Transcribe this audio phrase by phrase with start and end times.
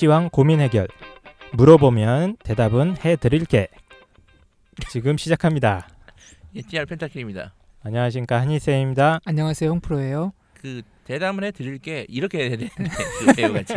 [0.00, 0.88] 입시왕 고민 해결.
[1.52, 3.68] 물어보면 대답은 해드릴게.
[4.88, 5.88] 지금 시작합니다.
[6.56, 7.52] 예, TR 펜타킬입니다.
[7.82, 9.20] 안녕하십니까 한희쌤입니다.
[9.26, 10.32] 안녕하세요 홍프로예요.
[10.54, 12.74] 그 대담을 해드릴게 이렇게 해야 되는데
[13.26, 13.74] 그 배우같이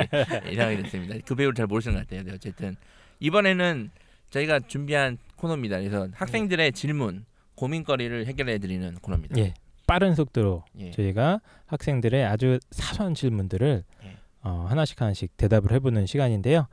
[0.50, 1.16] 이상하게 됐습니다.
[1.26, 2.24] 그 배우를 잘 모르시는 것 같아요.
[2.24, 2.78] 네, 어쨌든
[3.20, 3.92] 이번에는
[4.30, 5.80] 저희가 준비한 코너입니다.
[5.80, 9.38] 그래서 학생들의 질문, 고민거리를 해결해드리는 코너입니다.
[9.40, 9.54] 예,
[9.88, 10.92] 빠른 속도로 예.
[10.92, 14.03] 저희가 학생들의 아주 사소한 질문들을 예.
[14.44, 16.68] 어, 하나씩 하나씩 대답을 해보는 시간인데요.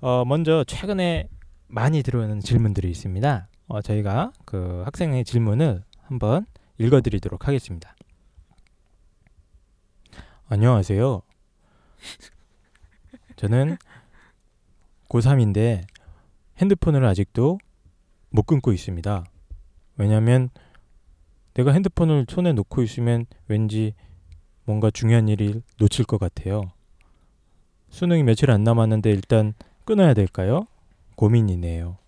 [0.00, 1.28] 어, 먼저 최근에
[1.68, 3.48] 많이 들어오는 질문들이 있습니다.
[3.68, 6.46] 어, 저희가 그 학생의 질문을 한번
[6.78, 7.94] 읽어드리도록 하겠습니다.
[10.48, 11.22] 안녕하세요.
[13.36, 13.76] 저는
[15.08, 15.84] 고3인데
[16.58, 17.58] 핸드폰을 아직도
[18.30, 19.24] 못 끊고 있습니다.
[19.96, 20.50] 왜냐하면
[21.54, 23.94] 내가 핸드폰을 손에 놓고 있으면 왠지
[24.64, 26.62] 뭔가 중요한 일을 놓칠 것 같아요.
[27.92, 29.52] 수능이 며칠 안 남았는데 일단
[29.84, 30.66] 끊어야 될까요?
[31.14, 31.98] 고민이네요.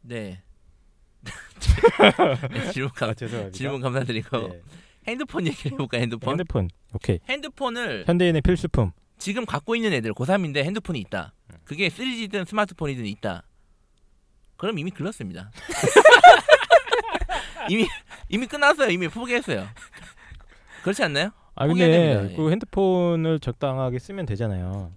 [0.00, 0.42] 네.
[2.50, 3.56] 네, 질문 감 죄송합니다.
[3.56, 4.62] 질문 감사드리고 네.
[5.06, 6.30] 핸드폰 얘기를 해볼까 요 핸드폰?
[6.30, 6.70] 핸드폰.
[6.94, 7.18] 오케이.
[7.28, 8.92] 핸드폰을 현대인의 필수품.
[9.18, 11.34] 지금 갖고 있는 애들 고3인데 핸드폰이 있다.
[11.50, 11.56] 음.
[11.64, 13.42] 그게 3G든 스마트폰이든 있다.
[14.56, 15.50] 그럼 이미 글렀습니다.
[17.68, 17.86] 이미
[18.30, 18.90] 이미 끝났어요.
[18.90, 19.68] 이미 포기했어요.
[20.82, 21.30] 그렇지 않나요?
[21.56, 22.32] 아 근데 됩니다.
[22.32, 22.36] 예.
[22.36, 24.92] 그 핸드폰을 적당하게 쓰면 되잖아요.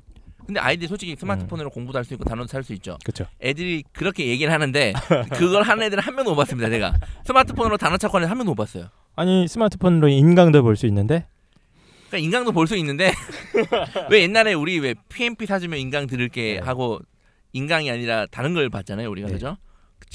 [0.45, 1.15] 근데 아이들이 솔직히 음.
[1.15, 2.97] 스마트폰으로 공부도 할 수 있고 단어도 할수 있죠.
[3.03, 3.25] 그렇죠.
[3.41, 4.93] 애들이 그렇게 얘기를 하는데
[5.33, 6.69] 그걸 하는 애들은 한 명도 못 봤습니다.
[6.69, 6.93] 제가
[7.25, 8.89] 스마트폰으로 단어 찾고 하는 애한 명도 못 봤어요.
[9.15, 11.27] 아니 스마트폰으로 인강도 볼 수 있는데
[12.09, 13.11] 그러니까 인강도 볼 수 있는데
[14.09, 16.59] 왜 옛날에 우리 왜 PMP 사주면 인강 들을게 네.
[16.65, 16.99] 하고
[17.53, 19.09] 인강이 아니라 다른 걸 봤잖아요.
[19.09, 19.33] 우리가 네.
[19.33, 19.57] 그죠?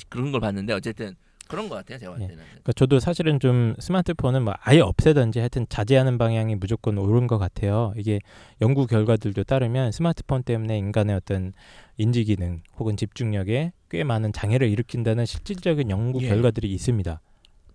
[0.09, 1.15] 그런 걸 봤는데 어쨌든
[1.49, 1.99] 그런 것 같아요.
[1.99, 2.33] 제가 봤을 네.
[2.33, 2.45] 때는.
[2.49, 7.93] 그러니까 저도 사실은 좀 스마트폰은 뭐 아예 없애든지 하여튼 자제하는 방향이 무조건 옳은 것 같아요.
[7.97, 8.21] 이게
[8.61, 11.53] 연구 결과들도 따르면 스마트폰 때문에 인간의 어떤
[11.97, 16.29] 인지 기능 혹은 집중력에 꽤 많은 장애를 일으킨다는 실질적인 연구 예.
[16.29, 17.21] 결과들이 있습니다.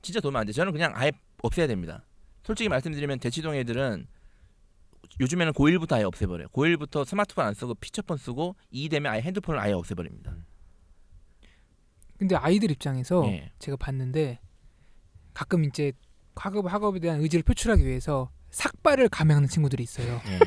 [0.01, 0.51] 진짜 도움 안 돼.
[0.51, 1.11] 저는 그냥 아예
[1.43, 2.03] 없애야 됩니다.
[2.43, 4.07] 솔직히 말씀드리면 대치동 애들은
[5.19, 6.47] 요즘에는 고1부터 아예 없애버려요.
[6.49, 10.33] 고1부터 스마트폰 안 쓰고 피처폰 쓰고 2 되면 아예 핸드폰을 아예 없애버립니다.
[12.19, 13.49] 근데 아이들 입장에서 예.
[13.59, 14.39] 제가 봤는데
[15.33, 15.93] 가끔 이제
[16.35, 20.21] 학업 학업에 대한 의지를 표출하기 위해서 삭발을 감행하는 친구들이 있어요.
[20.27, 20.39] 예.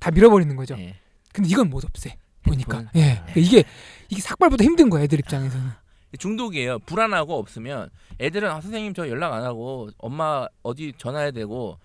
[0.00, 0.76] 다 밀어버리는 거죠.
[0.78, 0.96] 예.
[1.32, 2.16] 근데 이건 못 없애.
[2.42, 2.86] 보니까?
[2.96, 3.64] 예 그러니까 이게
[4.08, 5.70] 이게 삭발보다 힘든 거야 애들 입장에서는.
[6.18, 6.80] 중독이에요.
[6.80, 11.78] 불안하고 없으면 애들은 아, 선생님 저 연락 안 하고 엄마 어디 전화해야 되고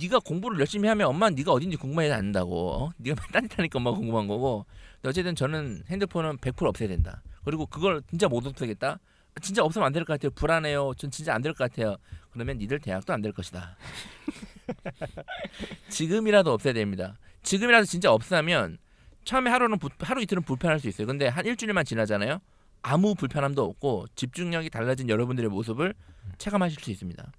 [0.00, 2.90] 네가 공부를 열심히 하면 엄마 는 네가 어딘지 궁금해야 안다고 어?
[2.96, 4.64] 네가 딴짓하니까 엄마 가 궁금한 거고
[4.96, 7.22] 근데 어쨌든 저는 핸드폰은 100% 없애야 된다.
[7.46, 8.98] 그리고 그걸 진짜 못 없애겠다.
[9.40, 10.30] 진짜 없으면 안 될 것 같아요.
[10.32, 10.94] 불안해요.
[10.98, 11.96] 전 진짜 안 될 것 같아요.
[12.30, 13.76] 그러면 니들 대학도 안 될 것이다.
[15.88, 17.16] 지금이라도 없애야 됩니다.
[17.42, 18.78] 지금이라도 진짜 없으면
[19.24, 21.06] 처음에 하루는 부- 하루 이틀은 불편할 수 있어요.
[21.06, 22.40] 근데 한 일주일만 지나잖아요.
[22.82, 25.94] 아무 불편함도 없고 집중력이 달라진 여러분들의 모습을
[26.38, 27.32] 체감하실 수 있습니다.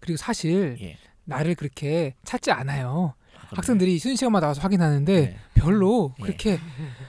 [0.00, 0.96] 그리고 사실 예.
[1.24, 3.14] 나를 그렇게 찾지 않아요.
[3.54, 3.58] 아, 그럼요.
[3.58, 5.36] 학생들이 쉬는 시간마다 와서 확인하는데 네.
[5.54, 6.22] 별로 예.
[6.22, 6.58] 그렇게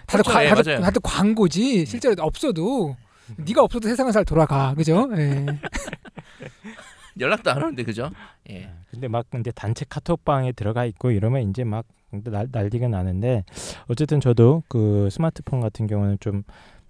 [0.07, 0.31] 다들 그렇죠.
[0.31, 0.77] 과, 예, 다들.
[0.77, 0.81] 음.
[0.81, 2.95] 다들 광고지 실제로 없어도
[3.37, 5.09] 네가 없어도 세상은 잘 돌아가 그죠?
[5.17, 5.45] 예.
[7.19, 8.09] 연락도 안 오는데 그죠?
[8.49, 8.69] 예.
[8.91, 13.43] 근데 막 근데 단체 카톡방에 들어가 있고 이러면 이제 막 날, 난리가 나는데
[13.87, 16.43] 어쨌든 저도 그 스마트폰 같은 경우는 좀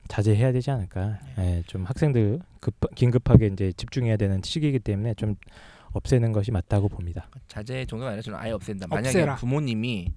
[0.07, 1.19] 자제해야 되지 않을까.
[1.39, 5.35] 예, 좀 학생들 급 긴급하게 이제 집중해야 되는 시기이기 때문에 좀
[5.95, 7.29] 없애는 것이 맞다고 봅니다.
[7.47, 8.87] 자제 정도가 아니라 저는 아예 없앤다.
[8.87, 9.35] 만약에 없애라.
[9.35, 10.13] 부모님이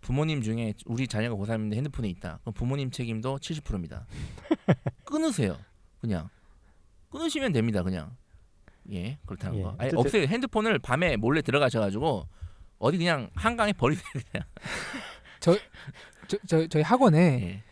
[0.00, 2.38] 부모님 중에 우리 자녀가 고3인데 핸드폰에 있다.
[2.42, 4.06] 그럼 부모님 책임도 70%입니다.
[5.04, 5.56] 끊으세요.
[6.00, 6.28] 그냥
[7.10, 7.82] 끊으시면 됩니다.
[7.82, 8.16] 그냥
[8.90, 9.74] 예 그렇다는 예, 거.
[9.78, 10.26] 아예 어쨌든- 없애요.
[10.26, 12.26] 핸드폰을 밤에 몰래 들어가셔가지고
[12.78, 14.04] 어디 그냥 한강에 버리세요.
[14.12, 14.46] 그냥.
[15.40, 15.56] 저,
[16.46, 17.62] 저 저희 학원에 예.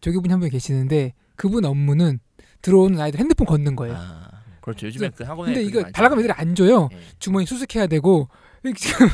[0.00, 2.20] 조교분이 한 분 계시는데 그분 업무는
[2.62, 3.96] 들어오는 아이들 핸드폰 걷는 거예요.
[3.96, 4.29] 아
[4.70, 4.86] 그렇죠.
[4.86, 5.82] 요즘에 그 학원에 근데 이거.
[5.90, 6.88] 달라가면 애들이 안 줘요.
[6.92, 6.98] 예.
[7.18, 8.28] 주머니 수색해야 되고
[8.76, 9.08] 지금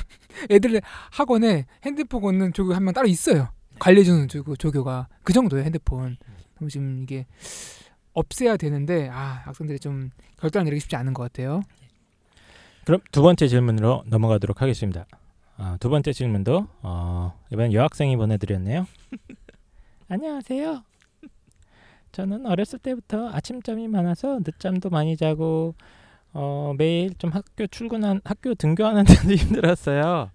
[0.51, 0.81] 애들
[1.11, 3.49] 학원에 핸드폰 걷는 조교 한 명 따로 있어요.
[3.79, 6.17] 관리해주는 조교, 조교가 그 정도예요 핸드폰.
[6.57, 7.27] 그럼 지금 이게
[8.15, 11.63] 없애야 되는데 아 학생들이 좀 결단을 내리기 쉽지 않은 것 같아요.
[12.87, 15.07] 그럼 두 번째 질문으로 넘어가도록 하겠습니다.
[15.59, 18.87] 아, 두 번째 질문도 어, 이번 여학생이 보내드렸네요.
[20.09, 20.83] 안녕하세요.
[22.17, 25.75] 저는 어렸을 때부터 아침잠이 많아서 늦잠도 많이 자고
[26.33, 30.31] 어, 매일 좀 학교 출근한 학교 등교하는 데도 힘들었어요.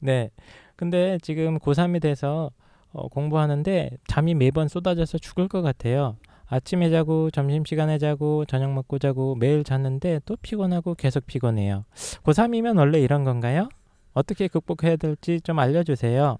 [0.00, 0.32] 네.
[0.74, 2.50] 근데 지금 고3이 돼서
[2.90, 6.16] 어, 공부하는데 잠이 매번 쏟아져서 죽을 것 같아요.
[6.48, 11.84] 아침에 자고 점심시간에 자고 저녁 먹고 자고 매일 잤는데 또 피곤하고 계속 피곤해요.
[12.24, 13.68] 고3이면 원래 이런 건가요?
[14.14, 16.38] 어떻게 극복해야 될지 좀 알려주세요.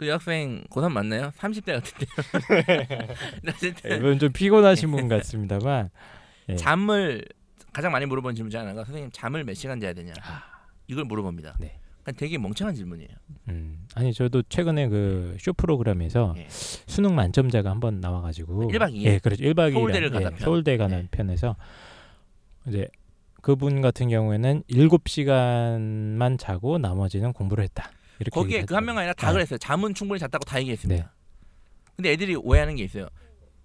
[0.00, 1.30] 그 여학생 고3 맞나요?
[1.36, 2.08] 30대 같은데요.
[3.34, 5.90] 근데 어쨌든 이분 좀 피곤하신 분 같습니다만
[6.48, 6.56] 예.
[6.56, 7.22] 잠을
[7.70, 10.14] 가장 많이 물어본 질문 중 하나가 선생님 잠을 몇 시간 자야 되냐
[10.86, 11.56] 이걸 물어봅니다.
[11.60, 11.78] 네.
[12.02, 13.10] 그러니까 되게 멍청한 질문이에요.
[13.50, 16.46] 음, 아니 저도 최근에 그 쇼 프로그램에서 예.
[16.48, 19.02] 수능 만점자가 한번 나와가지고 1박 2일?
[19.02, 19.42] 예, 그렇죠.
[19.44, 20.38] 1박 2일 서울대를 가다 편.
[20.38, 21.08] 서울대 가는 예.
[21.10, 21.56] 편에서
[22.68, 22.88] 이제
[23.42, 27.90] 그분 같은 경우에는 7시간만 자고 나머지는 공부를 했다.
[28.30, 29.34] 거기에 그 한명 아니라 다 네.
[29.34, 29.58] 그랬어요.
[29.58, 31.04] 잠은 충분히 잤다고 다 얘기했습니다.
[31.04, 31.10] 네.
[31.96, 33.08] 근데 애들이 오해하는 게 있어요.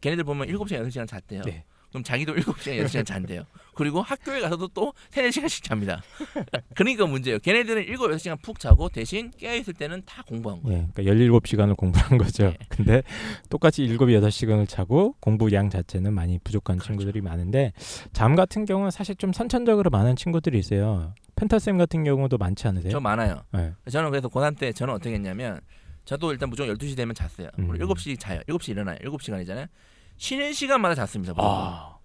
[0.02, 1.42] 걔네들 보면 7시간 6시간 잤대요.
[1.44, 1.64] 네.
[1.90, 3.46] 그럼 자기도 7시간 6시간 잔대요.
[3.74, 6.02] 그리고 학교에 가서도 또 3, 4시간씩 잡니다.
[6.76, 7.40] 그러니까 문제예요.
[7.40, 10.80] 걔네들은 7, 6시간 푹 자고 대신 깨어있을 때는 다 공부한 거예요.
[10.80, 12.50] 예, 그러니까 17시간을 공부한 거죠.
[12.50, 12.58] 네.
[12.68, 13.02] 근데
[13.50, 16.88] 똑같이 7, 8시간을 자고 공부 양 자체는 많이 부족한 그렇죠.
[16.88, 17.72] 친구들이 많은데
[18.12, 21.14] 잠 같은 경우는 사실 좀 선천적으로 많은 친구들이 있어요.
[21.36, 22.92] 펜타쌤 같은 경우도 많지 않으세요?
[22.92, 23.44] 저 많아요.
[23.52, 23.74] 네.
[23.90, 25.60] 저는 그래서 고3 때 저는 어떻게 했냐면
[26.06, 27.50] 저도 일단 무조건 12시 되면 잤어요.
[27.60, 27.70] 음.
[27.70, 28.40] 우리 7시 자요.
[28.48, 28.98] 7시 일어나요.
[29.00, 29.68] 7시간이잖아요.
[30.18, 31.34] 쉬는 시간마다 잤습니다.
[31.38, 31.98] 아,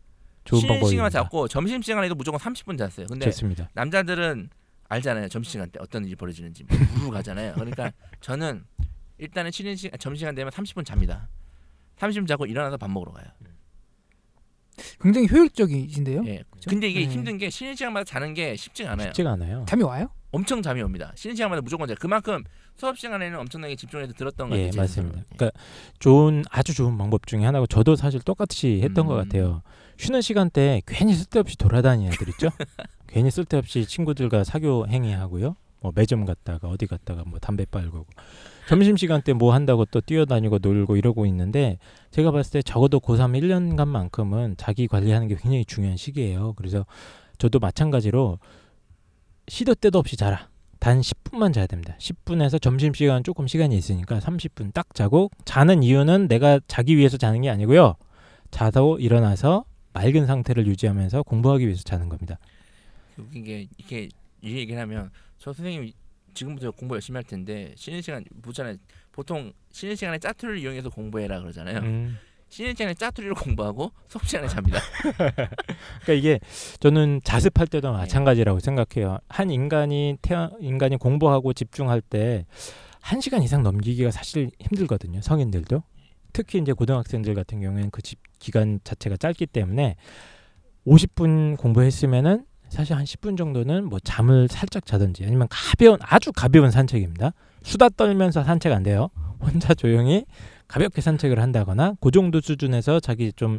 [0.45, 0.85] 좋은 쉬는.
[0.85, 3.07] 시간만 잤고 점심 시간에도 무조건 30분 잤어요.
[3.07, 3.69] 근데 좋습니다.
[3.75, 4.51] 남자들은
[4.89, 5.29] 알잖아요.
[5.29, 7.55] 점심 시간 때 어떤 일이 벌어지는지 뭐 우르르 가잖아요.
[7.55, 8.65] 그러니까 저는
[9.19, 11.29] 일단은 쉬는 시간 점심 시간 되면 30분 잡니다.
[11.99, 13.27] 30분 자고 일어나서 밥 먹으러 가요.
[15.01, 16.23] 굉장히 효율적이신데요.
[16.27, 16.43] 예.
[16.69, 17.07] 근데 이게 네.
[17.07, 19.07] 힘든 게 쉬는 시간마다 자는 게 쉽지가 않아요.
[19.09, 19.65] 쉽지가 않아요.
[19.69, 20.11] 잠이 와요?
[20.33, 21.13] 엄청 잠이 옵니다.
[21.17, 21.97] 쉬는 시간마다 무조건 자요.
[22.01, 22.45] 그만큼
[22.77, 24.71] 수업 시간에는 엄청나게 집중해서 들었던 것 예, 같아요.
[24.73, 25.25] 제 맞습니다.
[25.37, 25.61] 그러니까
[25.99, 29.23] 좋은 아주 좋은 방법 중에 하나고 저도 사실 똑같이 했던 것 음.
[29.25, 29.63] 같아요.
[29.99, 32.49] 쉬는 시간대 괜히 쓸데없이 돌아다니는 애들 있죠.
[33.09, 35.57] 괜히 쓸데없이 친구들과 사교 행위하고요.
[35.81, 38.07] 뭐 매점 갔다가 어디 갔다가 뭐 담배 빨고
[38.69, 41.79] 점심 시간 때 뭐 한다고 또 뛰어다니고 놀고 이러고 있는데
[42.11, 46.53] 제가 봤을 때 적어도 고3 1년간만큼은 자기 관리하는 게 굉장히 중요한 시기예요.
[46.55, 46.85] 그래서
[47.39, 48.39] 저도 마찬가지로
[49.49, 50.49] 시도 때도 없이 자라.
[50.79, 51.95] 단 10분만 자야 됩니다.
[51.99, 57.43] 10분에서 점심 시간 조금 시간이 있으니까 30분 딱 자고 자는 이유는 내가 자기 위해서 자는
[57.43, 57.97] 게 아니고요.
[58.51, 62.39] 자도 일어나서 맑은 상태를 유지하면서 공부하기 위해서 자는 겁니다.
[63.19, 64.09] 웃긴 게 이렇게
[64.43, 65.91] 이 얘기를 하면 저 선생님
[66.35, 68.77] 지금부터 공부 열심히 할 텐데 쉬는 시간 묻잖아요.
[69.11, 71.79] 보통 쉬는 시간에 짜투리를 이용해서 공부해라 그러잖아요.
[71.79, 72.17] 음.
[72.49, 74.79] 쉬는 시간에 짜투리로 공부하고 수업 시간에 잡니다.
[76.03, 76.39] 그러니까 이게
[76.79, 79.19] 저는 자습할 때도 마찬가지라고 생각해요.
[79.29, 82.45] 한 인간이 태어 인간이 공부하고 집중할 때
[83.03, 85.23] 한 시간 이상 넘기기가 사실 힘들거든요.
[85.23, 85.83] 성인들도
[86.35, 89.97] 특히 이제 고등학생들 같은 경우에는 그 집 기간 자체가 짧기 때문에
[90.87, 97.33] 50분 공부했으면은 사실 한 10분 정도는 뭐 잠을 살짝 자든지 아니면 가벼운 아주 가벼운 산책입니다.
[97.65, 99.11] 수다 떨면서 산책 안 돼요.
[99.41, 100.25] 혼자 조용히
[100.69, 103.59] 가볍게 산책을 한다거나 그 정도 수준에서 자기 좀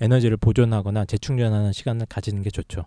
[0.00, 2.84] 에너지를 보존하거나 재충전하는 시간을 가지는 게 좋죠.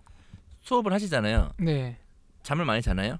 [0.61, 1.51] 수업을 하시잖아요.
[1.59, 1.97] 네.
[2.43, 3.17] 잠을 많이 자나요?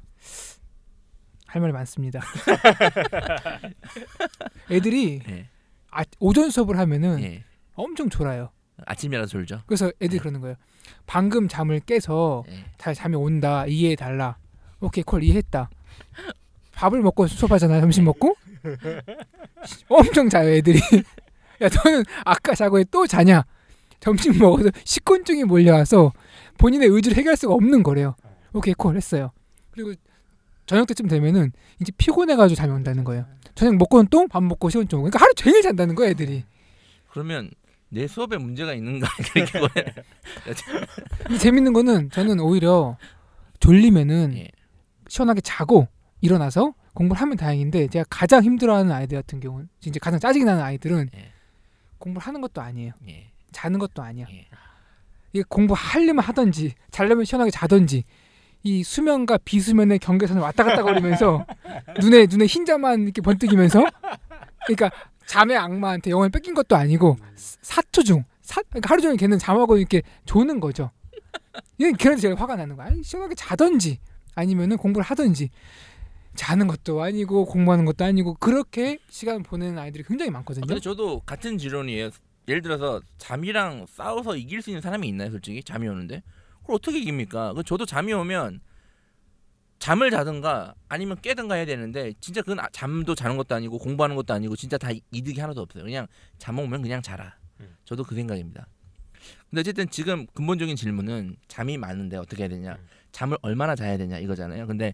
[1.48, 2.20] 할 말이 많습니다.
[4.72, 5.48] 애들이 예.
[5.92, 7.44] 아, 오전 수업을 하면은 예.
[7.75, 8.50] 엄청 졸아요.
[8.86, 9.62] 아침이라도 졸죠.
[9.66, 10.20] 그래서 애들이 네.
[10.20, 10.56] 그러는 거예요.
[11.06, 12.66] 방금 잠을 깨서 예.
[12.78, 13.66] 다 잠이 온다.
[13.68, 14.38] 이해해 달라.
[14.80, 15.70] 오케이 콜 이해했다.
[16.74, 17.82] 밥을 먹고 수업하잖아요.
[17.82, 18.36] 점심 먹고
[19.90, 20.80] 엄청 자요 애들이.
[21.62, 23.44] 야 너는 아까 자고 또 자냐?
[24.00, 26.12] 점심 먹어서 식곤증이 몰려와서
[26.58, 28.16] 본인의 의지를 해결할 수가 없는 거래요.
[28.54, 29.32] 오케이 콜 했어요.
[29.72, 29.94] 그리고
[30.66, 33.26] 저녁 때쯤 되면은 이제 피곤해가지고 잠이 온다는 거예요.
[33.56, 35.10] 저녁 먹고는 또 밥 먹고 식곤증 오고.
[35.10, 36.44] 그러니까 하루 종일 잔다는 거야 애들이.
[37.12, 37.52] 그러면
[37.94, 39.60] 내 수업에 문제가 있는가 이렇게.
[41.24, 42.98] 근데 재밌는 거는 저는 오히려
[43.60, 44.48] 졸리면은 예.
[45.08, 45.88] 시원하게 자고
[46.22, 51.10] 일어나서 공부를 하면 다행인데 제가 가장 힘들어하는 아이들 같은 경우는 진짜 가장 짜증이 나는 아이들은
[51.16, 51.32] 예.
[52.00, 52.94] 공부를 하는 것도 아니에요.
[53.08, 53.32] 예.
[53.52, 54.26] 자는 것도 아니야.
[54.32, 54.48] 예.
[55.32, 58.04] 이게 공부하려면 하든지 자려면 시원하게 자든지
[58.64, 61.46] 이 수면과 비수면의 경계선을 왔다 갔다 거리면서
[62.02, 63.86] 눈에 눈에 흰자만 이렇게 번뜩이면서
[64.66, 64.90] 그러니까
[65.25, 70.01] 잠의 악마한테 영혼을 뺏긴 것도 아니고 사투 중 사, 그러니까 하루 종일 걔는 잠하고 이렇게
[70.25, 70.92] 조는 거죠.
[71.77, 72.88] 이게 그래서 제일 화가 나는 거야.
[72.88, 74.00] 아니, 시원하게 자든지
[74.36, 75.50] 아니면은 공부를 하든지
[76.36, 80.65] 자는 것도 아니고 공부하는 것도 아니고 그렇게 시간 보내는 아이들이 굉장히 아, 많거든요.
[80.65, 82.10] 근데 저도 같은 지론이에요.
[82.48, 85.63] 예를 들어서 잠이랑 싸워서 이길 수 있는 사람이 있나요, 솔직히?
[85.63, 86.22] 잠이 오는데.
[86.62, 87.53] 그걸 어떻게 이깁니까?
[87.53, 88.60] 그 저도 잠이 오면
[89.84, 94.34] 잠을 자든가 아니면 깨든가 해야 되는데 진짜 그건 아- 잠도 자는 것도 아니고 공부하는 것도
[94.34, 95.84] 아니고 진짜 다 이- 이득이 하나도 없어요.
[95.84, 97.36] 그냥 잠 오면 그냥 자라.
[97.60, 97.75] 음.
[97.84, 98.66] 저도 그 생각입니다.
[99.50, 102.78] 근데 어쨌든 지금 근본적인 질문은 잠이 많은데 어떻게 해야 되냐?
[103.12, 104.68] 잠을 얼마나 자야 되냐 이거잖아요.
[104.68, 104.94] 근데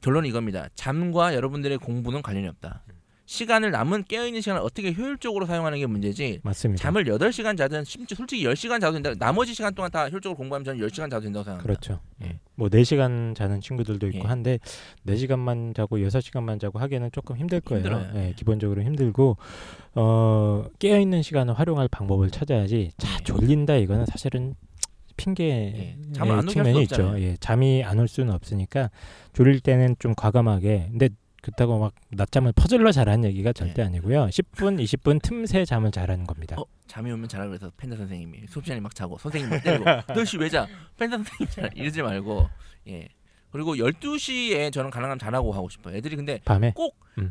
[0.00, 0.70] 결론은 이겁니다.
[0.74, 2.82] 잠과 여러분들의 공부는 관련이 없다.
[3.26, 6.40] 시간을 남은 깨어 있는 시간을 어떻게 효율적으로 사용하는 게 문제지.
[6.44, 6.80] 맞습니다.
[6.82, 9.12] 잠을 8시간 자든 심지어 솔직히 10시간 자도 된다.
[9.18, 11.62] 나머지 시간 동안 다 효율적으로 공부하면 저는 10시간 자도 된다고 생각합니다.
[11.62, 12.00] 그렇죠.
[12.22, 12.38] 예.
[12.54, 14.22] 뭐 4시간 자는 친구들도 있고 예.
[14.22, 14.58] 한데
[15.06, 17.82] 4시간만 자고 6시간만 자고 하기에는 조금 힘들 거예요.
[17.84, 18.10] 힘들어요.
[18.14, 18.32] 예, 예.
[18.34, 19.36] 기본적으로 힘들고
[19.96, 23.24] 어, 깨어 있는 시간을 활용할 방법을 찾아야지 자 예.
[23.24, 24.54] 졸린다 이거는 사실은
[25.16, 25.96] 핑계 예.
[26.14, 27.14] 측면이 수 있죠.
[27.18, 28.90] 예, 잠이 안 올 수는 없으니까
[29.32, 31.08] 졸릴 때는 좀 과감하게 근데
[31.46, 34.26] 그렇다고 막 낮잠을 퍼즐러 자라는 얘기가 절대 아니고요.
[34.26, 36.56] 10분, 20분 틈새 잠을 자라는 겁니다.
[36.58, 40.40] 어, 잠이 오면 자라 그래서 펜타 선생님이 수업 시간에 막 자고 선생님 막 때리고 8시
[40.40, 40.66] 왜 자?
[40.98, 42.48] 펜타 선생님 자라 이러지 말고
[42.88, 43.08] 예.
[43.52, 45.96] 그리고 12시에 저는 가능하면 자라고 하고 싶어요.
[45.96, 46.74] 애들이 근데 밤에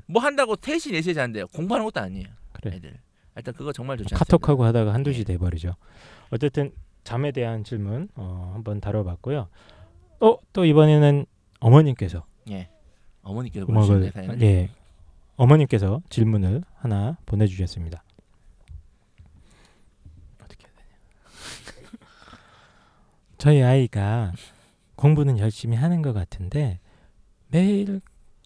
[0.07, 1.47] 뭐 한다고 3시 4시에 자는데요.
[1.47, 2.27] 공부하는 것도 아니에요.
[2.53, 2.77] 그래.
[2.77, 2.97] 애들.
[3.35, 4.23] 일단 그거 정말 좋지 않습니다.
[4.23, 5.23] 카톡하고 하다가 한두 시 예.
[5.25, 5.75] 돼버리죠.
[6.29, 6.71] 어쨌든
[7.03, 9.49] 잠에 대한 질문 어, 한번 다뤄봤고요.
[10.21, 11.25] 어, 또 이번에는
[11.59, 12.69] 어머님께서 예.
[13.25, 14.69] 어머니께서 음악을 사연을 예
[15.35, 18.03] 어머님께서 질문을 하나 보내주셨습니다.
[20.41, 21.99] 어떻게 해야 되냐?
[23.37, 24.31] 저희 아이가
[24.95, 26.79] 공부는 열심히 하는 것 같은데
[27.49, 27.99] 매일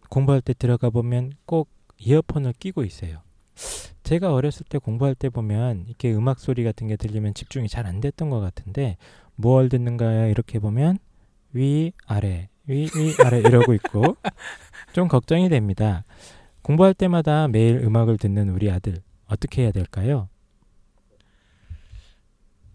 [0.09, 1.69] 공부할 때 들어가 보면 꼭
[1.99, 3.21] 이어폰을 끼고 있어요.
[4.03, 7.99] 제가 어렸을 때 공부할 때 보면 이렇게 음악 소리 같은 게 들리면 집중이 잘 안
[7.99, 8.97] 됐던 것 같은데
[9.35, 10.29] 뭘 듣는가요?
[10.29, 10.97] 이렇게 보면
[11.53, 14.15] 위 아래 위 위 아래 이러고 있고
[14.93, 16.03] 좀 걱정이 됩니다.
[16.61, 20.29] 공부할 때마다 매일 음악을 듣는 우리 아들 어떻게 해야 될까요?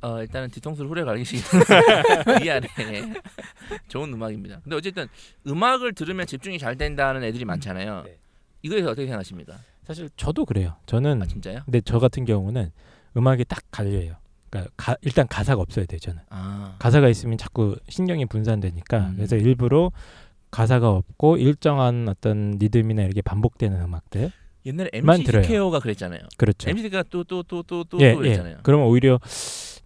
[0.03, 1.43] 어, 일단은 뒤통수를 후려 갈기시기
[2.43, 2.69] 미안해.
[3.89, 4.61] 좋은 음악입니다.
[4.63, 5.07] 근데 어쨌든
[5.47, 8.03] 음악을 들으면 집중이 잘 된다는 애들이 많잖아요.
[8.05, 8.19] 네.
[8.63, 9.55] 이거에 대해서 어떻게 생각하십니까?
[9.85, 10.77] 사실 저도 그래요.
[10.87, 11.61] 저는 아 진짜요?
[11.65, 12.71] 근데 저 같은 경우는
[13.17, 14.17] 음악이 딱 갈려요.
[14.55, 15.99] 그러니까 가- 일단 가사가 없어야 돼요.
[15.99, 16.77] 저는 아.
[16.79, 19.13] 가사가 있으면 자꾸 신경이 분산되니까 음.
[19.17, 19.91] 그래서 일부러
[20.53, 24.31] 가사가 없고 일정한 어떤 리듬이나 이렇게 반복되는 음악들
[24.67, 25.43] 옛날에 만 MC 들어요.
[25.43, 26.21] 스퀘어가 그랬잖아요.
[26.39, 26.71] 그렇죠.
[26.71, 28.55] MC가 또 또 또 또또 예, 그랬잖아요.
[28.55, 28.59] 예.
[28.63, 29.19] 그러면 오히려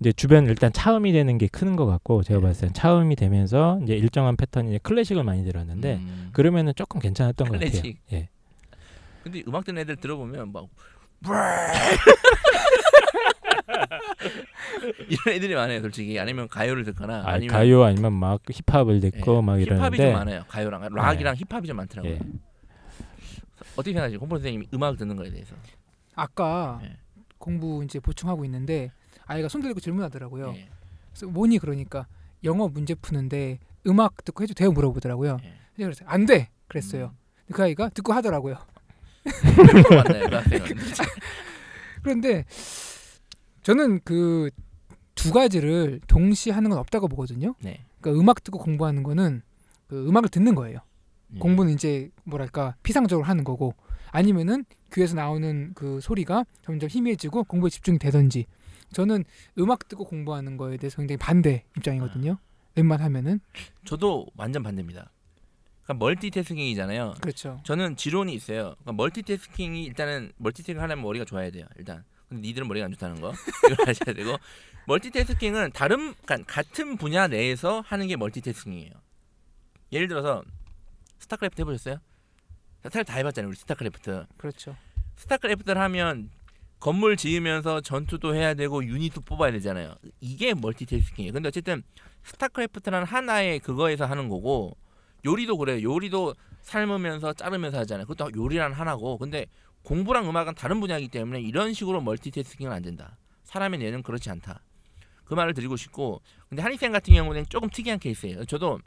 [0.00, 2.42] 이제 주변 일단 차음이 되는 게 큰 것 같고 제가 예.
[2.42, 6.28] 봤을 땐 차음이 되면서 이제 일정한 패턴이 이제 클래식을 많이 들었는데 음.
[6.32, 7.70] 그러면은 조금 괜찮았던 것 같아요.
[7.70, 7.98] 클래식.
[8.12, 8.28] 예.
[9.24, 10.66] 근데 음악 듣는 애들 들어보면 막
[15.08, 16.18] 이런 애들이 많아요, 솔직히.
[16.18, 20.12] 아니면 가요를 듣거나 아, 아니면 가요 아니면 막 힙합을 듣고 예, 막 힙합이 이러는데 좀
[20.12, 20.44] 많아요.
[20.48, 22.12] 가요랑 락이랑 힙합이 좀 많더라고요.
[22.12, 22.18] 예.
[23.72, 24.18] 어떻게 생각하세요?
[24.18, 25.54] 홍보 선생님이 음악 듣는 거에 대해서?
[26.14, 26.96] 아까 예.
[27.38, 28.90] 공부 이제 보충하고 있는데
[29.26, 30.54] 아이가 손 들고 질문하더라고요.
[30.56, 30.68] 예.
[31.10, 32.06] 그래서 뭐니 그러니까
[32.44, 35.38] 영어 문제 푸는데 음악 듣고 해도 돼요 물어보더라고요.
[35.44, 35.54] 예.
[35.76, 36.48] 그래서 안 돼.
[36.66, 37.12] 그랬어요.
[37.14, 37.52] 음.
[37.52, 38.58] 그 아이가 듣고 하더라고요.
[39.90, 40.66] 맞나요, 그 학생은?
[42.02, 42.44] 그런데
[43.68, 44.50] 저는 그
[45.18, 47.56] 두 가지를 동시에 하는 건 없다고 보거든요.
[47.60, 47.84] 네.
[48.00, 49.42] 그러니까 음악 듣고 공부하는 거는
[49.88, 50.78] 그 음악을 듣는 거예요.
[51.30, 51.38] 음.
[51.40, 53.74] 공부는 이제 뭐랄까 피상적으로 하는 거고
[54.12, 58.46] 아니면은 귀에서 나오는 그 소리가 점점 희미해지고 공부에 집중이 되던지
[58.92, 59.24] 저는
[59.58, 62.38] 음악 듣고 공부하는 거에 대해서 굉장히 반대 입장이거든요.
[62.76, 63.40] 웬만하면은
[63.84, 65.10] 저도 완전 반대입니다.
[65.82, 67.14] 그러니까 멀티태스킹이잖아요.
[67.20, 67.60] 그렇죠.
[67.64, 68.76] 저는 지론이 있어요.
[68.78, 71.66] 그러니까 멀티태스킹이 일단은 멀티태스킹 하려면 머리가 좋아야 돼요.
[71.76, 72.04] 일단.
[72.28, 73.32] 근데 니들은 머리가 안 좋다는 거
[73.70, 74.38] 이걸 아셔야 되고
[74.86, 78.92] 멀티태스킹은 다른 그러니까 같은 분야 내에서 하는 게 멀티태스킹이에요.
[79.92, 80.42] 예를 들어서
[81.18, 81.98] 스타크래프트 해보셨어요?
[82.84, 83.48] 스타크래프트 다 해봤잖아요.
[83.48, 84.26] 우리 스타크래프트.
[84.36, 84.76] 그렇죠.
[85.16, 86.30] 스타크래프트를 하면
[86.80, 89.94] 건물 지으면서 전투도 해야 되고 유닛도 뽑아야 되잖아요.
[90.20, 91.32] 이게 멀티태스킹이에요.
[91.32, 91.82] 근데 어쨌든
[92.24, 94.76] 스타크래프트라는 하나의 그거에서 하는 거고
[95.24, 95.82] 요리도 그래요.
[95.82, 98.06] 요리도 삶으면서 자르면서 하잖아요.
[98.06, 99.18] 그것도 요리란 하나고.
[99.18, 99.46] 근데
[99.88, 103.16] 공부랑 음악은 다른 분야이기 때문에 이런 식으로 멀티태스킹은 안 된다.
[103.44, 104.60] 사람의 뇌는 그렇지 않다.
[105.24, 108.44] 그 말을 드리고 싶고 근데 한 학생 같은 경우는 조금 특이한 케이스예요.
[108.44, 108.80] 저도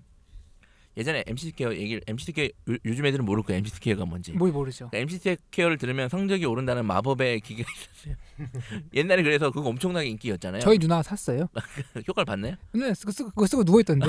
[0.95, 3.57] 예전에 MC 스퀘어 얘기를 MC 스퀘어 요- 요즘 애들은 모를 거예요.
[3.59, 4.33] MC 스퀘어가 뭔지.
[4.33, 4.89] 뭘 모르죠.
[4.91, 8.15] 그러니까 MC 스퀘어를 들으면 성적이 오른다는 마법의 기계가 있었어요.
[8.93, 10.61] 옛날에 그래서 그거 엄청나게 인기였잖아요.
[10.61, 11.47] 저희 누나가 샀어요.
[12.07, 12.55] 효과를 봤나요?
[12.71, 14.05] 근데 그거 쓰고, 그거 쓰고 누워 있던데.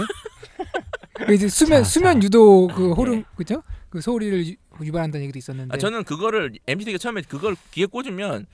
[1.33, 2.27] 이제 수면 자, 수면 자.
[2.27, 3.25] 유도 그 아, 호르 예.
[3.37, 3.63] 그죠?
[3.89, 5.75] 그 소리를 유- 유발한다는 얘기도 있었는데.
[5.75, 8.47] 아, 저는 그거를 MC 스퀘어 처음에 그걸 귀에 꽂으면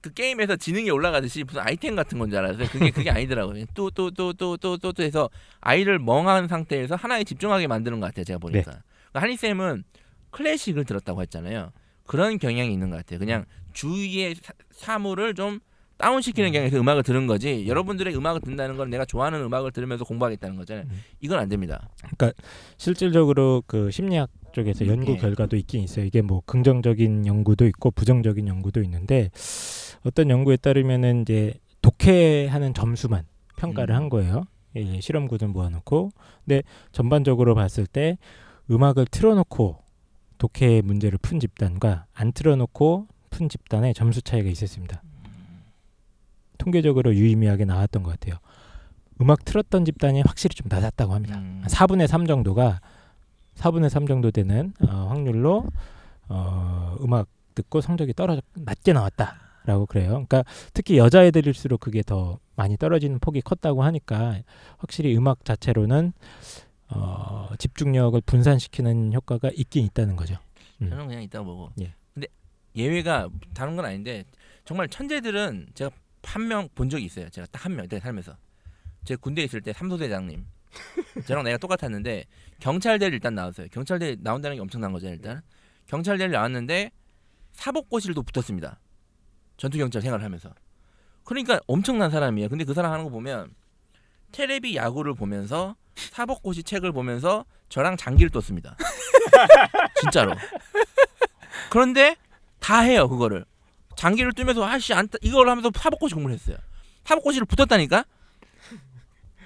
[0.00, 2.68] 그 게임에서 지능이 올라가듯이 무슨 아이템 같은 건 줄 알았어요.
[2.68, 3.64] 그게 그게 아니더라고요.
[3.74, 5.28] 또 또 또 또 또 또 또 해서
[5.60, 8.24] 아이를 멍한 상태에서 하나에 집중하게 만드는 것 같아요.
[8.24, 8.62] 제가 보니까.
[8.70, 8.82] 그러니까
[9.20, 9.82] 한희 쌤은
[10.30, 11.72] 클래식을 들었다고 했잖아요.
[12.06, 13.18] 그런 경향이 있는 것 같아요.
[13.18, 15.58] 그냥 주위의 사, 사물을 좀
[15.98, 17.66] 다운시키는 경향에서 음악을 들은 거지.
[17.66, 20.84] 여러분들의 음악을 듣는다는 건 내가 좋아하는 음악을 들으면서 공부하겠다는 거잖아요.
[20.88, 21.02] 음.
[21.20, 21.88] 이건 안 됩니다.
[22.76, 25.16] 실질적으로 그 심리학 쪽에서 연구 예.
[25.16, 26.04] 결과도 있긴 있어요.
[26.04, 29.30] 이게 뭐 긍정적인 연구도 있고 부정적인 연구도 있는데
[30.04, 33.24] 어떤 연구에 따르면은 이제 독해하는 점수만
[33.56, 33.96] 평가를 음.
[33.96, 34.44] 한 거예요.
[34.76, 36.10] 예, 실험구들 모아놓고
[36.44, 36.62] 근데
[36.92, 38.18] 전반적으로 봤을 때
[38.70, 39.78] 음악을 틀어놓고
[40.38, 45.02] 독해 문제를 푼 집단과 안 틀어놓고 푼 집단의 점수 차이가 있었습니다.
[46.58, 48.38] 통계적으로 유의미하게 나왔던 것 같아요.
[49.20, 51.38] 음악 틀었던 집단이 확실히 좀 낮았다고 합니다.
[51.38, 51.60] 음.
[51.62, 52.80] 한 4분의 3 정도가
[53.58, 55.66] 4분의 3 정도 되는 어, 확률로
[56.28, 60.08] 어, 음악 듣고 성적이 떨어져 낮게 나왔다라고 그래요.
[60.10, 64.40] 그러니까 특히 여자애들일수록 그게 더 많이 떨어지는 폭이 컸다고 하니까
[64.78, 66.12] 확실히 음악 자체로는
[66.90, 70.36] 어, 집중력을 분산시키는 효과가 있긴 있다는 거죠.
[70.80, 70.90] 음.
[70.90, 71.70] 저는 그냥 있다고 보고.
[71.80, 71.92] 예.
[72.14, 72.28] 근데
[72.76, 74.24] 예외가 다른 건 아닌데
[74.64, 75.90] 정말 천재들은 제가
[76.22, 77.28] 한 명 본 적이 있어요.
[77.30, 78.36] 제가 딱 한명내 삶에서
[79.04, 80.44] 제 군대 에 있을 때 삼소대장님
[81.26, 82.24] 저랑 내가 똑같았는데
[82.60, 83.68] 경찰대를 일단 나왔어요.
[83.70, 85.42] 경찰대 나온다는 게 엄청난 거죠 일단.
[85.86, 86.90] 경찰대를 나왔는데
[87.52, 88.78] 사법고시를도 붙었습니다.
[89.56, 90.52] 전투경찰 생활을 하면서.
[91.24, 92.48] 그러니까 엄청난 사람이에요.
[92.48, 93.54] 근데 그 사람 하는 거 보면
[94.32, 98.76] 테레비 야구를 보면서 사법고시 책을 보면서 저랑 장기를 떴습니다.
[100.00, 100.32] 진짜로.
[101.70, 102.16] 그런데
[102.60, 103.44] 다 해요 그거를.
[103.96, 106.56] 장기를 뜨면서 아씨 안 따- 이걸 하면서 사법고시 공부를 했어요.
[107.04, 108.04] 사법고시를 붙었다니까.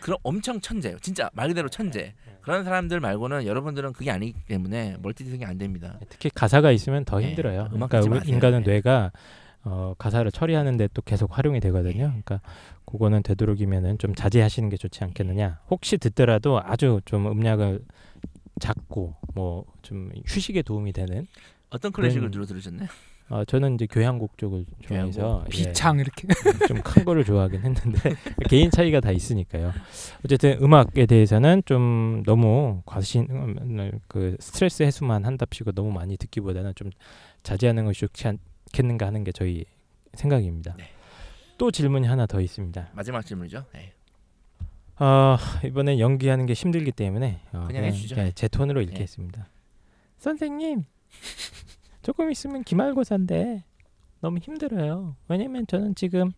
[0.02, 0.98] 그럼 엄청 천재예요.
[1.00, 2.14] 진짜 말 그대로 천재.
[2.40, 5.98] 그런 사람들 말고는 여러분들은 그게 아니기 때문에 멀티태스킹이 안 됩니다.
[6.08, 7.68] 특히 가사가 있으면 더 네, 힘들어요.
[7.72, 8.34] 음악 그러니까 마세요.
[8.34, 8.72] 인간은 네.
[8.72, 9.12] 뇌가
[9.64, 12.06] 어, 가사를 처리하는데 또 계속 활용이 되거든요.
[12.08, 12.40] 그러니까
[12.84, 15.60] 그거는 되도록이면은 좀 자제하시는 게 좋지 않겠느냐.
[15.70, 17.80] 혹시 듣더라도 아주 좀 음량을
[18.60, 21.26] 작고 뭐 좀 휴식에 도움이 되는.
[21.70, 22.88] 어떤 클래식을 그런- 주로 들으셨나요?
[23.28, 26.28] 어, 저는 이제 교향곡 쪽을 좋아해서 예, 비창 이렇게
[26.68, 28.14] 좀 큰 거를 좋아하긴 했는데
[28.50, 29.72] 개인 차이가 다 있으니까요.
[30.24, 36.90] 어쨌든 음악에 대해서는 좀 너무 과신 음, 그 스트레스 해소만 한답시고 너무 많이 듣기보다는 좀
[37.42, 39.64] 자제하는 것이 좋지 않겠는가 하는 게 저희
[40.14, 40.74] 생각입니다.
[40.76, 40.90] 네.
[41.56, 42.90] 또 질문이 하나 더 있습니다.
[42.92, 43.64] 마지막 질문이죠.
[43.72, 43.92] 네.
[44.98, 48.14] 어, 이번엔 연기하는 게 힘들기 때문에 어, 그냥 해주죠.
[48.14, 48.86] 그냥 제 톤으로 네.
[48.86, 49.48] 읽겠습니다.
[50.18, 50.84] 선생님,
[52.02, 53.64] 조금 있으면 기말고사인데
[54.20, 55.16] 너무 힘들어요.
[55.28, 56.30] 왜냐면 저는 지금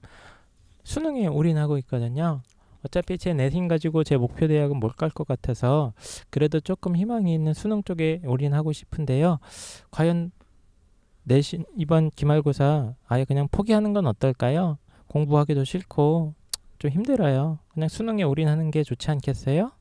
[0.85, 2.43] 수능에 올인하고 있거든요.
[2.85, 5.95] 어차피 제 내신 가지고 제 목표 대학은 못 갈 것 같아서
[6.31, 9.39] 그래도 조금 희망이 있는 수능 쪽에 올인하고 싶은데요.
[9.91, 10.33] 과연
[11.23, 14.77] 내신 이번 기말고사 아예 그냥 포기하는 건 어떨까요?
[15.07, 16.35] 공부하기도 싫고
[16.79, 17.59] 좀 힘들어요.
[17.73, 19.73] 그냥 수능에 올인하는 게 좋지 않겠어요?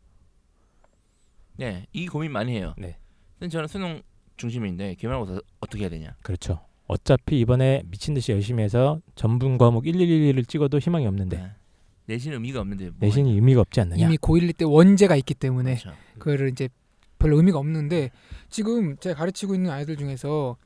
[1.58, 2.74] 네, 이 고민 많이 해요.
[2.78, 2.96] 네.
[3.38, 4.02] 근데 저는 수능
[4.38, 6.16] 중심인데 기말고사 어떻게 해야 되냐?
[6.22, 6.60] 그렇죠.
[6.88, 11.52] 어차피 이번에 미친 듯이 열심히 해서 전분 과목 1111을 찍어도 희망이 없는데 네.
[12.06, 13.32] 내신 의미가 없는데 뭐가 내신이?
[13.34, 14.06] 의미가 없지 않느냐?
[14.06, 15.98] 이미 고1 때 원제가 있기 때문에 그렇죠.
[16.20, 16.68] 그거를 이제
[17.18, 18.12] 별로 의미가 없는데
[18.50, 20.58] 지금 제가 가르치고 있는 아이들 중에서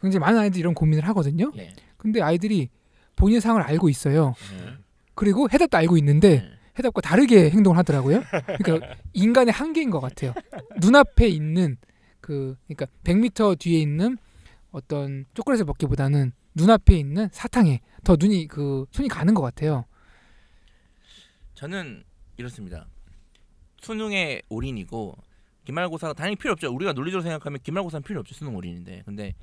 [0.00, 1.52] 굉장히 많은 아이들이 이런 고민을 하거든요.
[1.56, 1.72] 예.
[1.96, 2.68] 근데 아이들이
[3.14, 4.34] 본인의 상을 알고 있어요.
[4.56, 4.72] 네.
[5.14, 6.50] 그리고 해답도 알고 있는데 네.
[6.78, 8.22] 해답과 다르게 행동을 하더라고요.
[8.58, 10.32] 그러니까 인간의 한계인 것 같아요.
[10.80, 11.76] 눈앞에 있는
[12.20, 14.18] 그 그러니까 100m 뒤에 있는
[14.70, 19.84] 어떤 초콜릿을 먹기보다는 눈앞에 있는 사탕에 더 눈이 그 손이 가는 것 같아요.
[21.54, 22.02] 저는
[22.36, 22.86] 이렇습니다.
[23.80, 25.16] 수능에 올인이고
[25.64, 26.72] 기말고사가 당연히 필요 없죠.
[26.72, 28.34] 우리가 논리적으로 생각하면 기말고사는 필요 없죠.
[28.34, 29.02] 수능 올인인데.
[29.04, 29.34] 근데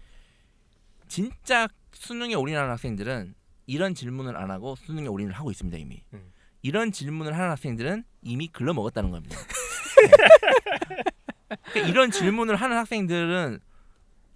[1.07, 3.33] 진짜 수능에 올인하는 학생들은
[3.67, 6.03] 이런 질문을 안 하고 수능에 올인을 하고 있습니다 이미.
[6.13, 6.31] 음.
[6.61, 9.37] 이런 질문을 하는 학생들은 이미 글러 먹었다는 겁니다.
[9.37, 11.03] 네.
[11.47, 13.60] 그러니까 이런 질문을 하는 학생들은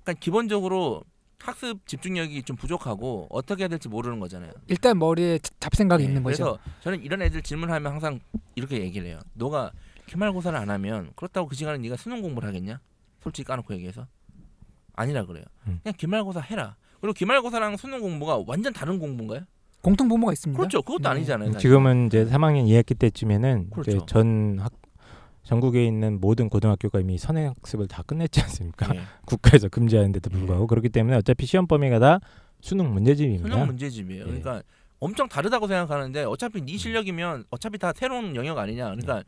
[0.04, 1.04] 그러니까 기본적으로
[1.40, 4.52] 학습 집중력이 좀 부족하고 어떻게 해야 될지 모르는 거잖아요.
[4.68, 6.44] 일단 머리에 잡생각이 네, 있는 거죠.
[6.44, 8.20] 그래서 저는 이런 애들 질문하면 항상
[8.56, 9.20] 이렇게 얘기를 해요.
[9.34, 9.72] 너가
[10.06, 12.80] 기말고사를 안 하면 그렇다고 그 시간에 네가 수능 공부를 하겠냐?
[13.24, 14.08] 솔직히 까놓고 얘기해서
[14.94, 15.46] 아니라 그래요.
[15.68, 15.80] 음.
[15.84, 16.76] 그냥 기말고사 해라.
[17.00, 19.42] 그리고 기말고사랑 수능 공부가 완전 다른 공부인가요?
[19.82, 20.58] 공통 분모가 있습니다.
[20.58, 20.82] 그렇죠.
[20.82, 21.10] 그것도 네.
[21.10, 21.54] 아니잖아요.
[21.54, 21.70] 사실.
[21.70, 23.92] 지금은 이제 3학년 2학기 때쯤에는 그렇죠.
[23.92, 24.72] 이제 전 학,
[25.44, 28.96] 전국에 있는 모든 고등학교가 이미 선행학습을 다 끝냈지 않습니까?
[28.96, 29.02] 예.
[29.26, 30.38] 국가에서 금지하는데도 네.
[30.38, 32.20] 불구하고 그렇기 때문에 어차피 시험 범위가 다
[32.62, 33.50] 수능 문제집입니다.
[33.50, 34.22] 수능 문제집이에요.
[34.22, 34.26] 예.
[34.26, 34.62] 그러니까
[35.00, 38.86] 엄청 다르다고 생각하는데 어차피 네 실력이면 어차피 다 새로운 영역 아니냐.
[38.86, 39.24] 그러니까 네.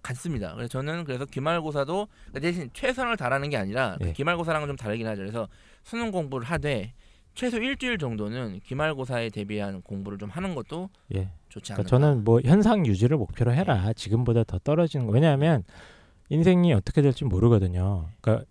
[0.00, 0.54] 같습니다.
[0.54, 2.06] 그래서 저는 그래서 기말고사도
[2.40, 4.12] 대신 최선을 다하는 게 아니라 그 예.
[4.12, 5.22] 기말고사랑은 좀 다르긴 하죠.
[5.22, 5.48] 그래서
[5.82, 6.92] 수능 공부를 하되
[7.34, 11.30] 최소 일주일 정도는 기말고사에 대비한 공부를 좀 하는 것도 예.
[11.48, 11.88] 좋지 않을까.
[11.88, 13.92] 그러니까 저는 뭐 현상 유지를 목표로 해라.
[13.94, 15.12] 지금보다 더 떨어지는 거.
[15.12, 15.64] 왜냐하면
[16.28, 18.08] 인생이 어떻게 될지 모르거든요.
[18.20, 18.46] 그러니까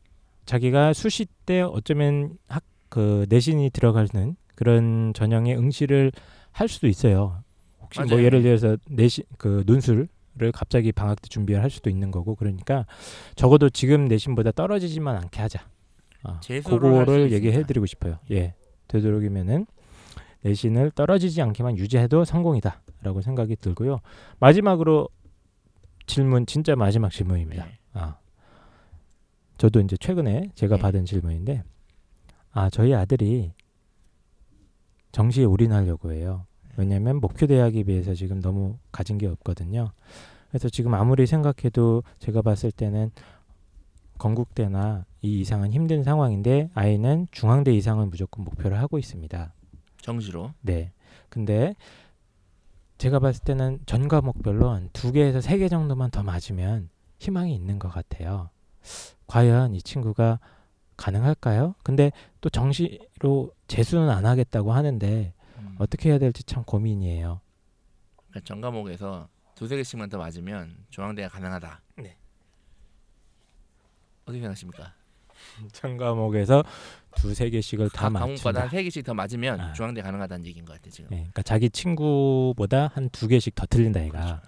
[0.46, 6.12] 자기가 수시 때 어쩌면 학 그 내신이 들어가는 그런 전형의 응시를
[6.52, 7.44] 할 수도 있어요.
[7.82, 8.24] 혹시 뭐 맞아요.
[8.24, 10.08] 예를 들어서 내신 그 논술을
[10.54, 12.86] 갑자기 방학 때 준비를 할 수도 있는 거고 그러니까
[13.36, 15.68] 적어도 지금 내신보다 떨어지지만 않게 하자.
[16.24, 17.32] 할수 그거를.
[17.32, 18.20] 얘기해드리고 싶어요.
[18.32, 18.56] 예,
[18.88, 19.66] 되도록이면은
[20.42, 24.00] 내신을 떨어지지 않게만 유지해도 성공이다 라고 생각이 들고요.
[24.40, 25.10] 마지막으로
[26.06, 27.66] 질문 진짜 마지막 질문입니다.
[27.66, 27.72] 네.
[27.94, 28.18] 아,
[29.58, 30.82] 저도 이제 최근에 제가 네.
[30.82, 31.64] 받은 질문인데
[32.52, 33.54] 아 저희 아들이
[35.12, 36.46] 정시에 올인하려고 해요.
[36.78, 39.92] 왜냐하면 목표 대학에 비해서 지금 너무 가진 게 없거든요.
[40.50, 43.12] 그래서 지금 아무리 생각해도 제가 봤을 때는
[44.18, 49.54] 건국대나 이 이상은 힘든 상황인데 아이는 중앙대 이상을 무조건 목표를 하고 있습니다.
[50.02, 50.52] 정시로.
[50.62, 50.92] 네.
[51.30, 51.76] 근데
[52.98, 57.80] 제가 봤을 때는 전 과목별로 한 두 개에서 세 개 정도만 더 맞으면 희망이 있는
[57.80, 58.50] 것 같아요.
[59.28, 60.40] 과연 이 친구가
[60.96, 61.76] 가능할까요?
[61.84, 65.76] 근데 또 정시로 재수는 안 하겠다고 하는데 음.
[65.80, 67.42] 어떻게 해야 될지 참 고민이에요.
[68.30, 71.82] 그러니까 전 과목에서 두세 개씩만 더 맞으면 중앙대가 가능하다.
[71.98, 72.16] 네.
[74.24, 74.94] 어떻게 생각하십니까?
[75.72, 76.64] 전 과목에서
[77.18, 78.62] 두세 개씩을 다 각 과목마다 맞춘다.
[78.62, 79.74] 한세 개씩 더 맞으면 아.
[79.74, 81.10] 중앙대 가능하다는 얘기인 것 같아 지금.
[81.10, 84.20] 네, 그러니까 자기 친구보다 한 두 개씩 더 틀린다 얘가.
[84.20, 84.42] 그렇죠.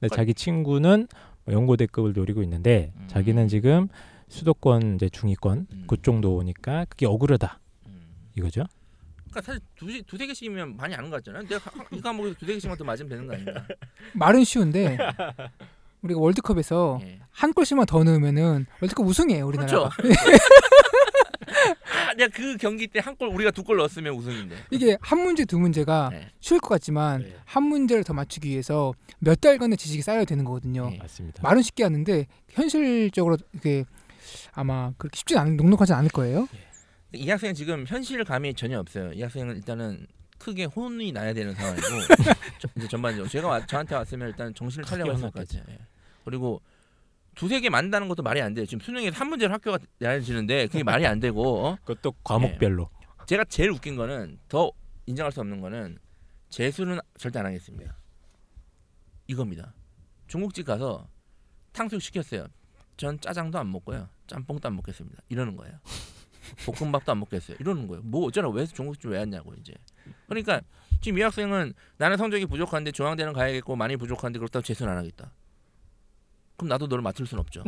[0.00, 1.08] 근데 자기 친구는
[1.44, 3.06] 뭐 연고대급을 노리고 있는데 음.
[3.08, 3.88] 자기는 지금
[4.28, 5.84] 수도권 이제 중위권 음.
[5.86, 8.00] 그 정도 오니까 그게 억울하다 음.
[8.36, 8.64] 이거죠.
[9.30, 11.46] 그러니까 사실 두세 두세 개씩이면 많이 아는 것 같잖아요.
[11.48, 13.64] 내가 한- 이 과목에서 두세 개씩만 더 맞으면 되는 거 아닌가?
[14.14, 14.96] 말은 쉬운데
[16.02, 17.18] 우리가 월드컵에서 예.
[17.30, 19.88] 한 골씩만 더 넣으면은 월드컵 우승이에요 우리나라가.
[19.90, 20.18] 그렇죠.
[22.08, 24.56] 아, 내가 그 경기 때 한 골 우리가 두 골 넣었으면 우승인데.
[24.70, 26.30] 이게 한 문제 두 문제가 네.
[26.40, 27.36] 쉬울 것 같지만 네.
[27.44, 30.90] 한 문제를 더 맞추기 위해서 몇 달간의 지식이 쌓여야 되는 거거든요.
[30.90, 30.98] 네.
[30.98, 31.42] 맞습니다.
[31.42, 33.84] 말은 쉽게 하는데 현실적으로 이게
[34.52, 36.48] 아마 그렇게 쉽지 않은 녹록하지 않을 거예요.
[37.12, 39.12] 이 학생은 지금 현실감이 전혀 없어요.
[39.12, 40.06] 이 학생은 일단은
[40.38, 41.82] 크게 혼이 나야 되는 상황이고
[42.60, 45.32] 저- 이제 전반적으로 제가 와- 저한테 왔으면 일단 정신을 차려야 할것.
[45.32, 45.62] 같아요.
[45.70, 45.78] 예.
[46.24, 46.60] 그리고
[47.38, 48.66] 두세 개 만다는 것도 말이 안 돼요.
[48.66, 51.76] 지금 수능에서 한 문제로 학교가 나눠지는데 그게 말이 안 되고 어?
[51.86, 52.90] 그것도 과목별로.
[53.26, 54.72] 제가 제일 웃긴 거는 더
[55.06, 55.98] 인정할 수 없는 거는
[56.50, 57.96] 재수는 절대 안 하겠습니다.
[59.28, 59.72] 이겁니다.
[60.26, 61.08] 중국집 가서
[61.72, 62.48] 탕수육 시켰어요.
[62.96, 64.08] 전 짜장도 안 먹고요.
[64.26, 65.22] 짬뽕도 안 먹겠습니다.
[65.28, 65.78] 이러는 거예요.
[66.66, 67.56] 볶음밥도 안 먹겠어요.
[67.60, 68.02] 이러는 거예요.
[68.02, 69.74] 뭐 어쩌라 왜 중국집 왜 왔냐고 이제.
[70.26, 70.60] 그러니까
[71.00, 75.32] 지금 이 학생은 나는 성적이 부족한데 중앙대는 가야겠고 많이 부족한데 그렇다고 재수는 안 하겠다.
[76.58, 77.62] 그럼 나도 너를 맡을 순 없죠.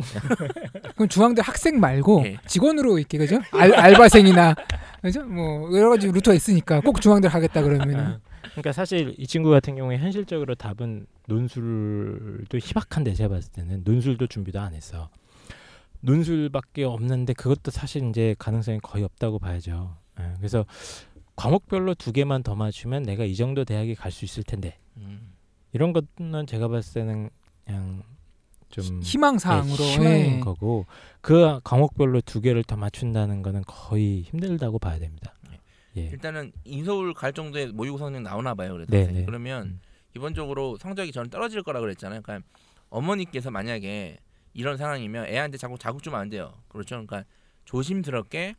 [0.95, 2.37] 그럼 중앙대 학생 말고 예.
[2.45, 3.39] 직원으로 이렇게 그죠?
[3.51, 4.53] 알, 알바생이나
[5.01, 5.23] 그죠?
[5.25, 8.19] 뭐 여러 가지 루트가 있으니까 꼭 중앙대 가겠다 그러면은
[8.51, 14.59] 그러니까 사실 이 친구 같은 경우에 현실적으로 답은 논술도 희박한데 제가 봤을 때는 논술도 준비도
[14.59, 15.09] 안 했어.
[16.01, 19.95] 논술밖에 없는데 그것도 사실 이제 가능성이 거의 없다고 봐야죠.
[20.19, 20.65] 예, 그래서
[21.37, 25.31] 과목별로 두 개만 더 맞추면 내가 이 정도 대학에 갈 수 있을 텐데 음.
[25.71, 27.29] 이런 것은 제가 봤을 때는
[27.65, 28.03] 그냥
[28.71, 30.39] 좀 희망 사항으로 예, 희망인 예.
[30.39, 30.85] 거고
[31.21, 35.33] 그 과목별로 두 개를 더 맞춘다는 거는 거의 힘들다고 봐야 됩니다.
[35.97, 36.03] 예.
[36.03, 38.73] 일단은 인서울 갈 정도의 모의고사 성적 나오나 봐요.
[38.73, 39.21] 그래도 네, 선생님.
[39.21, 39.25] 네.
[39.25, 39.79] 그러면 음.
[40.13, 42.21] 기본적으로 성적이 저는 떨어질 거라 그랬잖아요.
[42.21, 42.47] 그러니까
[42.89, 44.17] 어머니께서 만약에
[44.53, 46.53] 이런 상황이면 애한테 자꾸 자극 주면 안 돼요.
[46.67, 46.95] 그렇죠.
[46.95, 47.23] 그러니까
[47.65, 48.55] 조심스럽게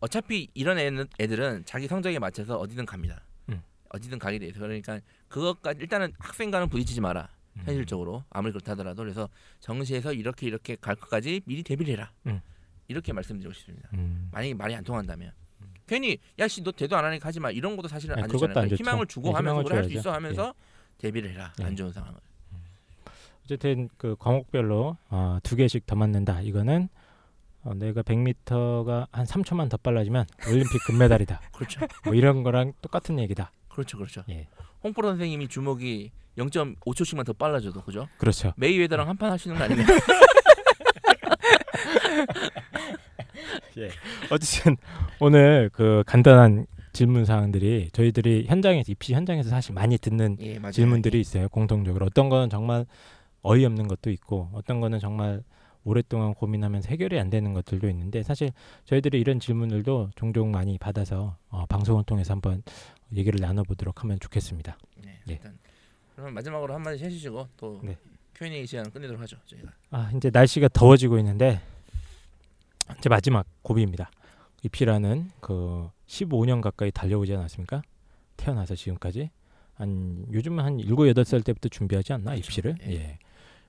[0.00, 3.22] 어차피 이런 애는, 애들은 자기 성적에 맞춰서 어디든 갑니다.
[3.48, 3.62] 음.
[3.90, 4.60] 어디든 가게 돼 있어.
[4.60, 7.28] 그러니까 그것까지 일단은 학생과는 부딪히지 마라.
[7.58, 7.62] 음.
[7.66, 9.28] 현실적으로 아무리 그렇다 하더라도 그래서
[9.60, 12.12] 정시에서 이렇게 이렇게 갈 것까지 미리 대비를 해라.
[12.26, 12.40] 음.
[12.88, 13.88] 이렇게 말씀드리고 싶습니다.
[13.94, 14.28] 음.
[14.32, 15.32] 만약에 말이 안 통한다면
[15.86, 18.58] 괜히 야씨 너 대도 안 하니까 하지 마 이런 것도 사실은 네, 안 좋잖아요.
[18.58, 18.68] 안.
[18.68, 20.00] 희망을 주고 네, 하면서 그래 할수 줘야죠.
[20.00, 20.54] 있어 하면서
[20.98, 21.64] 대비를 해라 네.
[21.64, 22.18] 안 좋은 상황을.
[23.44, 26.42] 어쨌든 그 과목별로 어, 두 개씩 더 맞는다.
[26.42, 26.90] 이거는
[27.62, 31.40] 어, 내가 100m가 한 3초만 더 빨라지면 올림픽 금메달이다.
[31.52, 33.50] 그렇죠, 뭐 이런 거랑 똑같은 얘기다.
[33.70, 34.22] 그렇죠, 그렇죠.
[34.28, 34.46] 예.
[34.84, 38.08] 홍프로 선생님이 주먹이 0.5초씩만 더 빨라져도 그죠?
[38.18, 38.52] 그렇죠.
[38.56, 39.86] 메이웨더랑 한 판 하시는 거 아니면
[44.30, 44.76] 어쨌든
[45.20, 50.72] 오늘 그 간단한 질문 사항들이 저희들이 현장에서 입시 현장에서 사실 많이 듣는 예 맞아요.
[50.72, 51.48] 질문들이 있어요.
[51.48, 52.86] 공통적으로 어떤 거는 정말
[53.42, 55.42] 어이없는 것도 있고 어떤 거는 정말
[55.88, 58.50] 오랫동안 고민하면서 해결이 안 되는 것들도 있는데 사실
[58.84, 62.62] 저희들이 이런 질문들도 종종 많이 받아서 어, 방송을 통해서 한번
[63.14, 64.76] 얘기를 나눠보도록 하면 좋겠습니다.
[64.98, 65.32] 네, 예.
[65.32, 65.58] 일단
[66.14, 67.96] 그러면 마지막으로 한 마디 해주시고 또 네.
[68.34, 69.38] Q&A 시간 끝내도록 하죠.
[69.46, 71.60] 저희가 아 이제 날씨가 더워지고 있는데
[72.98, 74.10] 이제 마지막 고비입니다.
[74.62, 77.82] 입시라는 그 15년 가까이 달려오지 않았습니까?
[78.36, 79.30] 태어나서 지금까지
[79.74, 82.38] 한 요즘은 한 7, 8살 때부터 준비하지 않나 그렇죠.
[82.40, 82.76] 입시를?
[82.82, 82.92] 예.
[82.92, 83.18] 예.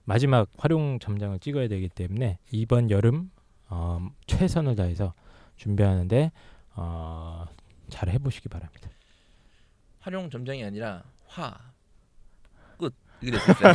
[0.10, 3.30] 마지막 활용 점장을 찍어야 되기 때문에 이번 여름
[3.68, 5.14] 어, 최선을 다해서
[5.56, 6.32] 준비하는데
[6.76, 7.46] 어,
[7.90, 8.90] 잘 해보시기 바랍니다.
[10.00, 11.56] 활용 점장이 아니라 화
[12.80, 12.92] 끝.
[13.22, 13.72] 이게 됐어요.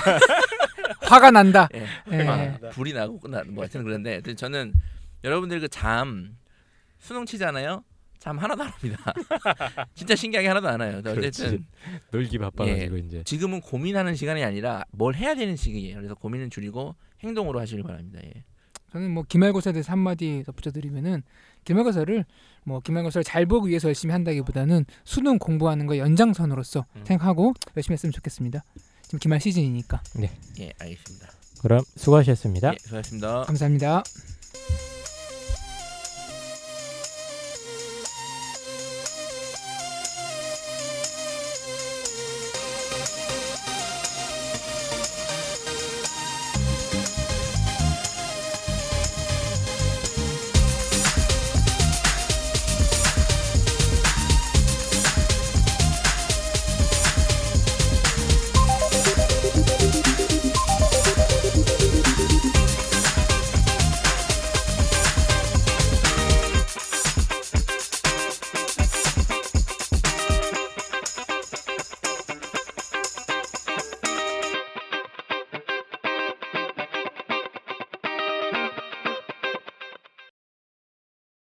[1.02, 1.68] 화가 난다.
[1.74, 1.86] 예.
[2.10, 2.26] 예.
[2.26, 4.72] 아, 불이 나고 끝나 뭐 하여튼 그런데 하여튼 저는
[5.22, 6.36] 여러분들 그 잠
[6.98, 7.84] 수능 치잖아요.
[8.24, 9.12] 잠 하나도 안 옵니다.
[9.94, 10.92] 진짜 신기하게 하나도 안 와요.
[11.00, 11.64] 어쨌든 그렇지.
[12.10, 15.96] 놀기 바빠가지고 이제 지금은 고민하는 시간이 아니라 뭘 해야 되는 시기예요.
[15.96, 18.20] 그래서 고민은 줄이고 행동으로 하시길 바랍니다.
[18.24, 18.44] 예.
[18.92, 21.22] 저는 뭐 기말고사에 대해서 한마디 덧붙여드리면은
[21.64, 22.24] 기말고사를
[22.64, 27.04] 뭐 기말고사를 잘 보기 위해서 열심히 한다기보다는 수능 공부하는 거 연장선으로서 음.
[27.04, 28.64] 생각하고 열심히 했으면 좋겠습니다.
[29.02, 30.02] 지금 기말 시즌이니까
[30.60, 31.28] 예, 알겠습니다.
[31.60, 32.72] 그럼 수고하셨습니다.
[32.72, 33.42] 예, 수고하셨습니다.
[33.42, 34.02] 감사합니다.